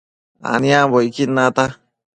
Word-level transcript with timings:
aniambocquid 0.53 1.29
nata 1.35 1.65